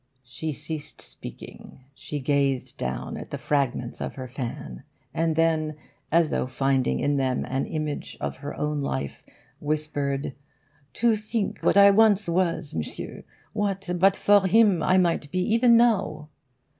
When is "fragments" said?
3.37-4.01